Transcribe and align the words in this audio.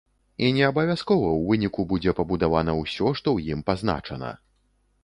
І 0.45 0.47
не 0.57 0.63
абавязкова 0.69 1.27
ў 1.33 1.41
выніку 1.51 1.85
будзе 1.91 2.15
пабудавана 2.21 2.77
ўсё, 2.81 2.97
што 2.97 3.19
ў 3.37 3.59
ім 3.59 3.65
пазначана. 3.71 4.35